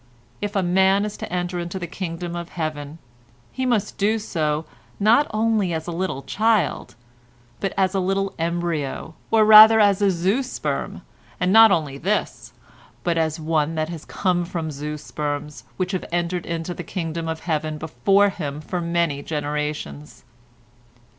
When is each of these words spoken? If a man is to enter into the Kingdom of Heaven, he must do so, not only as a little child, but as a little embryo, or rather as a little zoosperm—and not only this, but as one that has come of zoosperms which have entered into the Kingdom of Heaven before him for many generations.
If 0.41 0.55
a 0.55 0.63
man 0.63 1.05
is 1.05 1.15
to 1.17 1.31
enter 1.31 1.59
into 1.59 1.77
the 1.77 1.85
Kingdom 1.85 2.35
of 2.35 2.49
Heaven, 2.49 2.97
he 3.51 3.67
must 3.67 3.99
do 3.99 4.17
so, 4.17 4.65
not 4.99 5.27
only 5.29 5.73
as 5.73 5.85
a 5.85 5.91
little 5.91 6.23
child, 6.23 6.95
but 7.59 7.71
as 7.77 7.93
a 7.93 7.99
little 7.99 8.33
embryo, 8.39 9.13
or 9.29 9.45
rather 9.45 9.79
as 9.79 10.01
a 10.01 10.05
little 10.05 10.41
zoosperm—and 10.41 11.53
not 11.53 11.71
only 11.71 11.99
this, 11.99 12.51
but 13.03 13.15
as 13.19 13.39
one 13.39 13.75
that 13.75 13.89
has 13.89 14.03
come 14.03 14.41
of 14.41 14.71
zoosperms 14.73 15.65
which 15.77 15.91
have 15.91 16.05
entered 16.11 16.47
into 16.47 16.73
the 16.73 16.81
Kingdom 16.83 17.27
of 17.27 17.41
Heaven 17.41 17.77
before 17.77 18.29
him 18.29 18.59
for 18.59 18.81
many 18.81 19.21
generations. 19.21 20.23